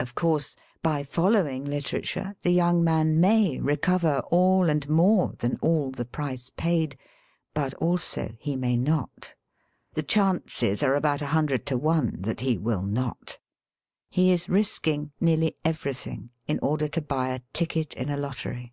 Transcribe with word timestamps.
Of 0.00 0.14
course, 0.14 0.56
by 0.82 1.02
following 1.04 1.66
literature 1.66 2.36
the 2.40 2.52
young 2.52 2.82
man 2.82 3.20
may 3.20 3.28
re 3.28 3.36
1 3.36 3.42
RUNNING 3.42 3.44
AWAY 3.44 3.58
FROM 3.58 3.66
LIFE 3.70 3.74
it 3.76 3.82
cover 3.82 4.18
all 4.30 4.70
and 4.70 4.88
more 4.88 5.32
than 5.40 5.58
all 5.60 5.90
the 5.90 6.06
price 6.06 6.48
paid* 6.48 6.96
But 7.52 7.74
also 7.74 8.34
he 8.38 8.56
may 8.56 8.78
not. 8.78 9.34
The 9.92 10.02
chances 10.02 10.82
are 10.82 10.94
about 10.94 11.20
a 11.20 11.26
hun 11.36 11.48
dreid 11.48 11.66
to 11.66 11.76
one 11.76 12.16
that 12.22 12.40
he 12.40 12.56
will 12.56 12.84
not. 12.86 13.38
He 14.08 14.30
is 14.32 14.48
risking 14.48 15.12
nearly 15.20 15.54
everything 15.66 16.30
in 16.46 16.58
order 16.60 16.88
to 16.88 17.02
buy 17.02 17.28
a 17.28 17.42
ticket 17.52 17.92
in 17.92 18.08
a 18.08 18.16
lottery. 18.16 18.72